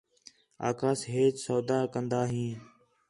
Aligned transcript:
آکھاس 0.67 0.99
ہیچ 1.13 1.35
سودا 1.45 1.79
کندا 1.93 2.21
ہیں 2.31 2.53